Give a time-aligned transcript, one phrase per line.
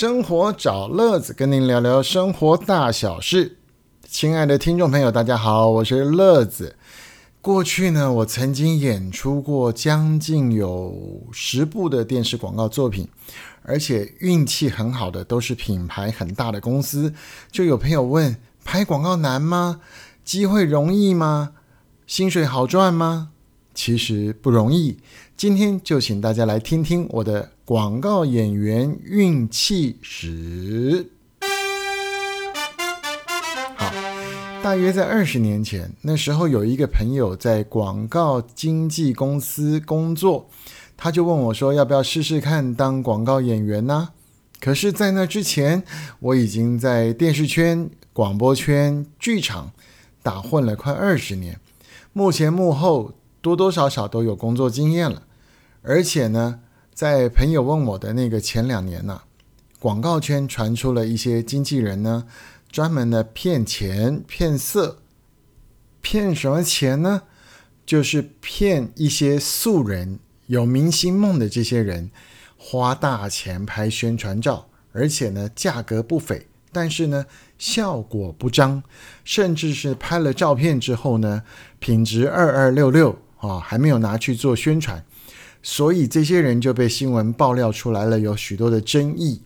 [0.00, 3.58] 生活找乐子，跟您聊聊生活大小事。
[4.08, 6.74] 亲爱的听众朋友，大家好，我是乐子。
[7.42, 13.06] 过去呢，我曾经演出过将近有十部的电视广告作品，
[13.62, 17.12] 而且运气很好的都是品牌很大的公司。
[17.52, 19.82] 就有朋友问：拍广告难吗？
[20.24, 21.50] 机会容易吗？
[22.06, 23.32] 薪水好赚吗？
[23.82, 24.98] 其实不容易。
[25.38, 31.06] 今天就请大家来听听我的广告演员运气史。
[33.76, 33.90] 好，
[34.62, 40.50] 大约在二十年前，那时候有一个朋友在广告经纪公司工作，
[40.94, 44.10] 他就问我说：“要不要试试看当广告演员呢？”
[44.60, 45.82] 可是，在那之前，
[46.18, 49.72] 我已经在电视圈、广播圈、剧场
[50.22, 51.58] 打混了快二十年，
[52.12, 55.22] 幕前幕后多多少少都有工作经验了。
[55.82, 56.60] 而且呢，
[56.92, 59.22] 在朋友问我的那个前两年呢，
[59.78, 62.26] 广告圈传出了一些经纪人呢，
[62.70, 64.98] 专门的骗钱、骗色，
[66.02, 67.22] 骗什么钱呢？
[67.86, 72.10] 就是骗一些素人、有明星梦的这些人，
[72.56, 77.26] 花大钱拍宣传照，而且呢，价格不菲，但是呢，
[77.58, 78.82] 效果不彰，
[79.24, 81.42] 甚至是拍了照片之后呢，
[81.80, 85.04] 品质二二六六啊，还没有拿去做宣传。
[85.62, 89.42] 所以这些人就被新闻爆料出来了，有许多的争议。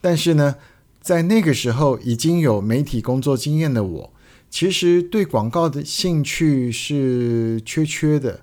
[0.00, 0.56] 但是呢，
[1.00, 4.12] 在那个时候已经有媒体工作经验的我，
[4.50, 8.40] 其实对广告的兴趣是缺缺的。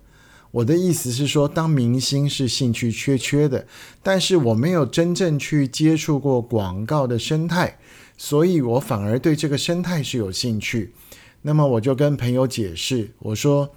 [0.52, 3.68] 我的意思是说，当明星是兴趣缺缺的，
[4.02, 7.78] 但是我没有真正去接触过广告的生态，
[8.18, 10.94] 所以我反而对这个生态是有兴趣。
[11.42, 13.70] 那么我就跟朋友解释，我说。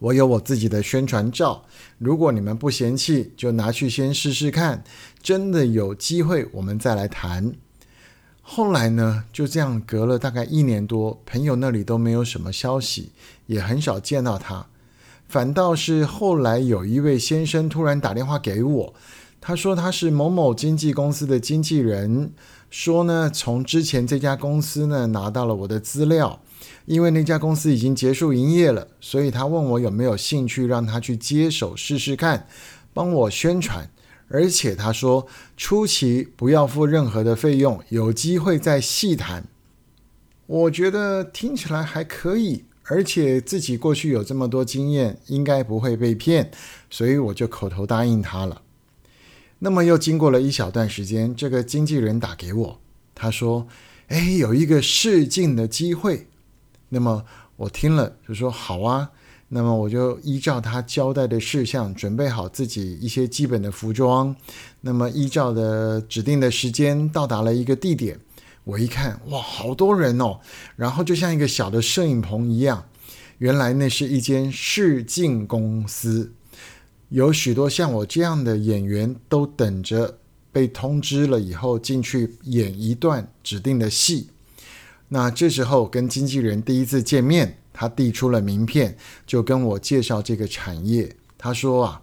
[0.00, 1.64] 我有我自己的宣传照，
[1.98, 4.84] 如果你们不嫌弃，就拿去先试试看。
[5.22, 7.52] 真的有机会，我们再来谈。
[8.42, 13.10] 后来呢，就这样隔了大概一年多，朋友那里都没有什么消息，
[13.46, 14.66] 也很少见到他。
[15.28, 18.94] 反倒是后来有一位先生突然打电话给我，
[19.40, 22.32] 他说他是某某经纪公司的经纪人，
[22.70, 26.40] 说呢从之前这家公司呢拿到了我的资料。
[26.86, 32.46] 因为那家公司已经结束营业了，所以他问我有没有兴趣让他去接手试试看，
[32.92, 33.90] 帮我宣传。
[34.30, 35.26] 而且他说
[35.56, 39.46] 初期不要付任何的费用，有机会再细谈。
[40.46, 46.50] 我觉得听起来还可以，而且自己过去有这么多经验，应该不会被骗，
[46.90, 48.60] 所以我就口头答应他了。
[49.60, 52.80] 那么又经过了一小段时间，这个经纪人打给我，
[53.14, 53.66] 他说
[54.08, 56.27] ：“哎，有一个试镜的机会。”
[56.88, 57.24] 那么
[57.56, 59.10] 我听了就说好啊，
[59.48, 64.34] 那么我就依照他交代的事项准备好自己一些基本的服装，
[64.80, 68.18] 那么依照的指定的时间到达了一个地点，
[68.64, 70.38] 我一看哇，好多人哦，
[70.76, 72.84] 然后就像一个小的摄影棚一样，
[73.38, 76.32] 原来那是一间试镜公司，
[77.08, 80.18] 有许多像我这样的演员都等着
[80.52, 84.28] 被通知了以后进去演一段指定的戏。
[85.10, 88.96] 那这时候跟经纪人第一次见面，他递出了名片，
[89.26, 91.16] 就跟我介绍这个产业。
[91.38, 92.02] 他说啊，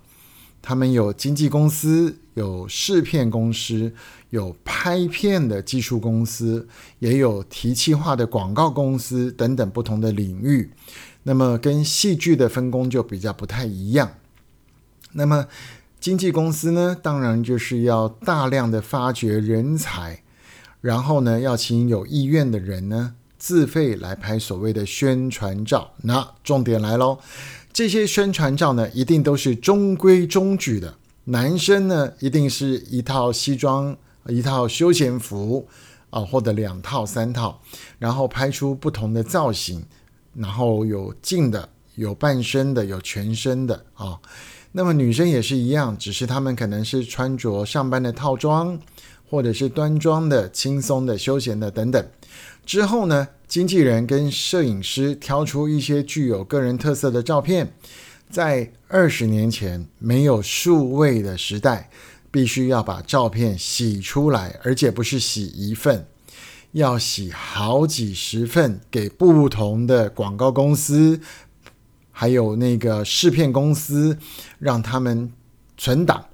[0.62, 3.94] 他们有经纪公司，有试片公司，
[4.32, 6.68] 有拍片的技术公司，
[6.98, 10.72] 也有提气化的广告公司等等不同的领域。
[11.24, 14.14] 那么跟戏剧的分工就比较不太一样。
[15.12, 15.48] 那么
[16.00, 20.24] 经纪公司呢，当然就是要大量的发掘人才。
[20.86, 25.90] 然后呢，要请有意愿的人呢自费来拍所谓的宣传照。
[26.04, 27.18] 那重点来喽，
[27.74, 30.94] 这些宣传照呢一定都是中规中矩的。
[31.24, 33.98] 男生呢一定是一套西装、
[34.28, 35.68] 一套休闲服
[36.12, 37.60] 啊，或者两套、三套，
[37.98, 39.84] 然后拍出不同的造型，
[40.36, 44.20] 然后有近的、有半身的、有全身的啊。
[44.74, 48.80] 那么女生也是一样，只是她们可能是穿着上班的套装。
[49.30, 52.06] 或者是端庄的、轻松的、休闲的等等。
[52.66, 57.74] 之后呢，经纪人跟摄影师挑出一些具有个人特色的照片。
[58.28, 61.90] 在二十年前没有数位的时代，
[62.32, 66.08] 必须要把照片洗出来，而且不是洗一份，
[66.72, 71.22] 要洗好几十份，给不同的广告公司，
[72.12, 74.18] 还有那个试片公司，
[74.58, 75.32] 让他们
[75.78, 76.26] 存档。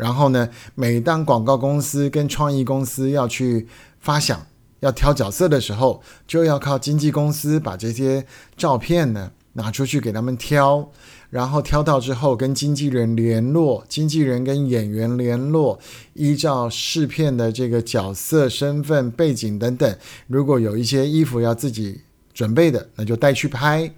[0.00, 3.68] 然后呢，每当广告公司跟创意公司要去
[3.98, 4.46] 发想、
[4.80, 8.24] 要挑角色的时候，就要靠经纪公司把这些
[8.56, 10.90] 照片呢拿出去给他们挑，
[11.28, 15.78] 然后挑到之后跟经纪人联络，经纪人跟演员联络，
[16.14, 19.98] 依照试片的这个角色、身份、背景等等，
[20.28, 22.00] 如果有一些衣服要自己
[22.32, 23.92] 准备的，那就带去拍，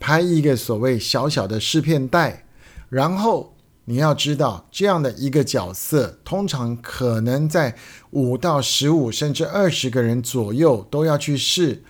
[0.00, 2.46] 拍一个所谓小小的试片带，
[2.88, 3.52] 然后
[3.86, 7.76] 你要知道，这样的一个角色，通常可能在
[8.10, 11.82] 五到十五甚至二十个人左右都要去试。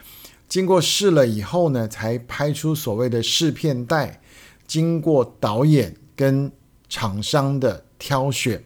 [0.49, 4.21] 经过试了以后呢，才拍出所谓的试片带。
[4.67, 6.51] 经过导演跟
[6.89, 8.65] 厂商的挑选，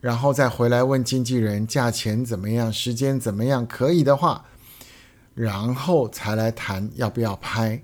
[0.00, 4.44] 然后再回来问经纪人价钱怎么样，时间怎么样，可以的话，
[5.34, 7.82] 然后才来谈要不要拍。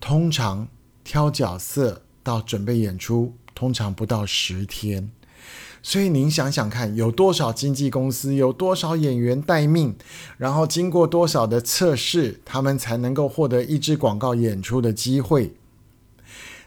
[0.00, 0.68] 通常
[1.02, 5.10] 挑角色到准备演出，通常不到十天。
[5.82, 9.94] 所以您想想看，有多少经纪公司，有多少演员待命，
[10.38, 15.54] 然后经过多少的测试，他们才能够获得一支广告演出的机会。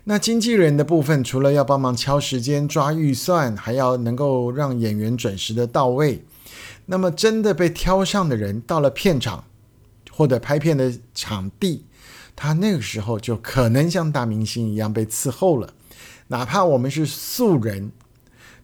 [0.04, 6.24] 那经纪人的部分，除了要帮忙敲时间、抓预算，还要能够让演员准时的到位。
[6.86, 9.44] 那么真的被挑上的人，到了片场
[10.12, 11.84] 或者拍片的场地，
[12.36, 15.74] 他那个时候就可能像大明星一样被伺候了，
[16.27, 17.91] 哪怕我们是素人。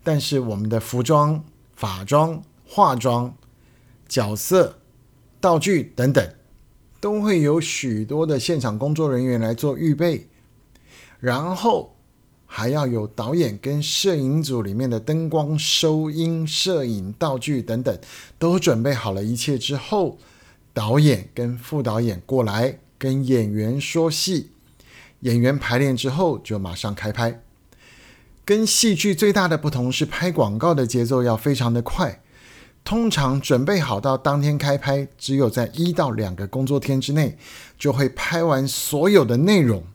[0.05, 1.45] 但是我们的服装、
[1.77, 3.33] 法装、化妆、
[4.05, 4.77] 角色、
[5.39, 6.33] 道具等等，
[6.99, 10.27] 都会有许多的现场工作人员来做预备，
[11.21, 11.95] 然后
[12.45, 17.97] 还要有导演跟摄影组里面的灯光、收音、摄影道具等等，
[18.37, 20.17] 都准备好了一切之后，
[20.73, 24.51] 导演跟副导演过来跟演员说戏，
[25.21, 27.41] 演员排练之后就马上开拍。
[28.45, 32.21] 跟戏剧最大的不同是，拍广告的节奏要非常的快，
[32.83, 37.37] 通常准备好到当天开拍，只有在一到两个工作天之内
[37.79, 39.85] 就会拍完所有的内容，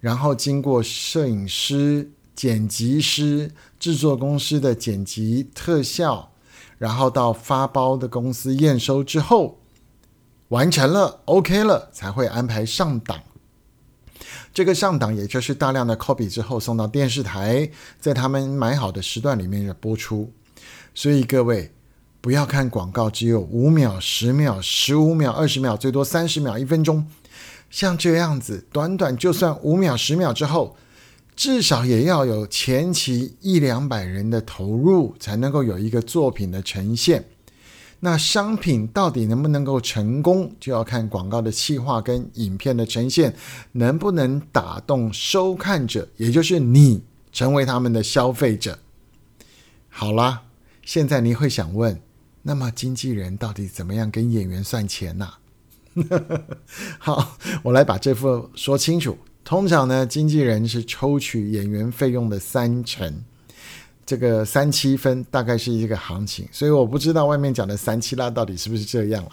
[0.00, 6.32] 然后经过摄影师、剪辑师、制作公司的剪辑特效，
[6.78, 9.60] 然后到发包的公司验收之后，
[10.48, 13.20] 完成了 OK 了，才会安排上档。
[14.56, 17.70] 这个上档，也就是大量的 copy 之后送到电视台，
[18.00, 20.32] 在他们买好的时段里面播出。
[20.94, 21.70] 所以各位
[22.22, 27.06] 不要看广告，只有五秒、十秒、十五秒、二十秒，最多三十秒、一分钟。
[27.68, 30.74] 像这样子，短短就算五秒、十秒之后，
[31.34, 37.22] 至少也要有前期一两百人的投入，才能够有一个作品的呈现。
[38.00, 43.34] 那商品到底能不能够成功，就要看广告的企划跟影片的呈现
[43.72, 47.02] 能不能打动收看者，也就是你
[47.32, 48.78] 成为他们的消费者。
[49.88, 50.42] 好啦，
[50.84, 52.00] 现在你会想问，
[52.42, 55.28] 那么经纪人到底怎么样跟演员算钱呢？
[56.98, 59.16] 好，我来把这副说清楚。
[59.42, 63.24] 通常呢，经纪人是抽取演员费用的三成。
[64.06, 69.30] 这个三七分大概是一个行情，所以我不知道外面讲的三七拉到底是不是这样了。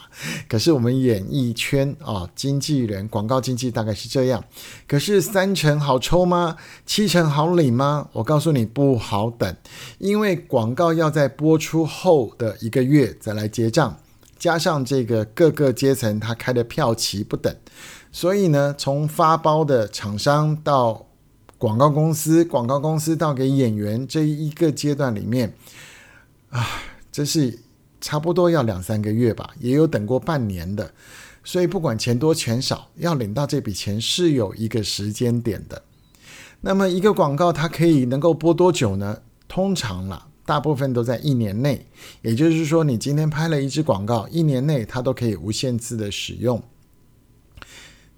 [0.50, 4.44] 可是我们演艺圈啊，经纪人、广告经纪大概是这样。
[4.88, 6.58] 可是三成好抽吗？
[6.88, 8.10] 七成好领吗？
[8.14, 9.56] 我告诉你不好等，
[10.00, 13.96] 因为广告要在播出后的一个月再来结账，
[14.40, 17.56] 加上这个各个阶层他开的票期不等，
[18.12, 21.06] 所以呢，从发包的厂商到
[21.63, 25.54] 广告公司，广告公司到给演员这一个阶段里面，
[26.50, 26.68] 啊，
[27.10, 27.58] 这是
[28.01, 30.91] 差不多要两三个月吧，也有等过半年的，
[31.41, 35.82] 所以不管钱多钱少，要领到这笔钱是有一个时间点的。
[36.60, 39.22] 那么一个广告它可以能够播多久呢？
[39.48, 41.88] 通常啦，大部分都在一年内，
[42.24, 46.62] 也就是说，你今天拍了一支广告，一年内它都可以无限次的使用。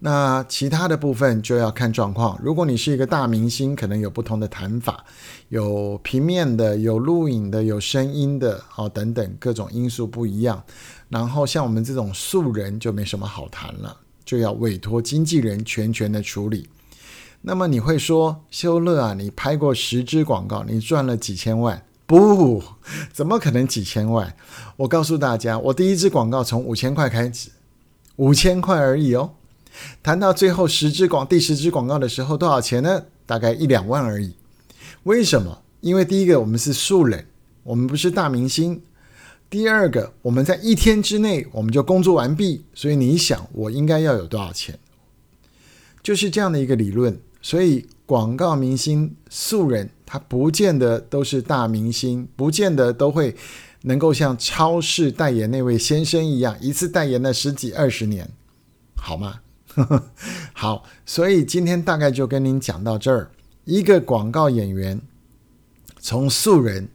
[0.06, 2.40] 那其他的部分就要看状况。
[2.40, 5.04] 如果你是一个大明星，可能有不同的谈法，
[5.50, 10.64] 有平面的，有录影的，有声音的，哦，等等各种因素不一样。
[11.10, 16.70] 然后像我们这种素人就没什么好谈了，就要委托经纪人全权的处理。
[17.42, 21.84] 那么你会说，修乐啊，你拍过十支广告，你赚了几千万？
[22.06, 22.62] 不，
[23.12, 24.32] 怎么可能几千万？
[24.78, 27.50] 我告诉大家，我第一支广告从五千块开始，
[28.18, 29.32] 五千块而已哦。
[30.04, 33.06] 谈到最后十支广第十支广告的时候，多少钱呢？
[33.26, 34.36] 大概一两万而已。
[35.04, 35.62] 为什么？
[35.82, 37.28] 因为第一个我们是素人，
[37.64, 38.80] 我们不是大明星；
[39.50, 44.78] 第二个我们在一天之内我们就工作完毕，所以你想我应该要有多少钱？
[46.02, 47.20] 就是这样的一个理论。
[47.42, 53.36] 所以广告明星素人，他不见得都是大明星，不见得都会
[53.84, 58.28] 能够像超市代言那位先生一样，一次代言了十几二十年，
[58.96, 59.42] 好吗？
[60.54, 63.32] 好，所以今天大概就跟您讲到这儿。
[63.66, 65.02] 一个广告演员
[66.00, 66.88] 从素人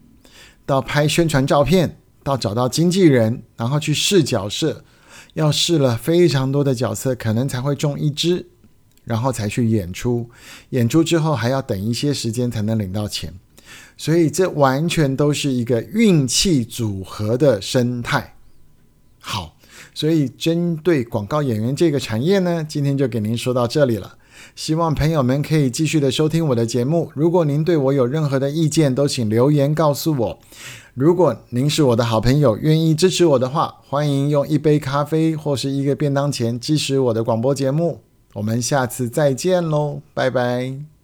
[0.64, 4.84] 到拍宣传照片，到找到经纪人，然后去试角色，
[5.34, 8.46] 要试了非常多的角色，可能才会中一支，
[9.04, 10.30] 然后才去演出。
[10.70, 13.34] 演出之后还要等一些时间才能领到钱，
[13.96, 18.36] 所以这完全都是一个运气组合的生态。
[19.18, 19.56] 好。
[19.94, 24.16] 所以，针对广告演员这个产业呢，今天就给您说到这里了。
[24.56, 27.10] 希望朋友们可以继续的收听我的节目。
[27.14, 30.38] 如果您对我有任何的意见，都请留言告诉我。
[30.94, 38.00] 如果您是我的好朋友，愿意支持我的话，欢迎用一杯咖啡或是一个便当钱支持我的广播节目。
[38.34, 40.99] 我们下次再见喽，拜拜。